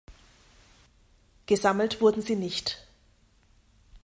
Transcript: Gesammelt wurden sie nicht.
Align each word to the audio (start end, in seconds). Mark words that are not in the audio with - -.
Gesammelt 1.45 2.01
wurden 2.01 2.23
sie 2.23 2.35
nicht. 2.35 2.87